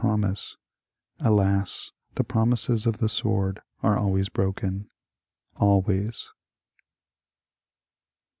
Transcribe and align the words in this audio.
promise. 0.01 0.57
Alas!— 1.19 1.91
th^ 2.15 2.27
promises 2.27 2.87
of 2.87 2.97
the 2.97 3.07
Sword 3.07 3.61
are 3.83 3.99
always 3.99 4.29
broken! 4.29 4.89
Always 5.57 6.31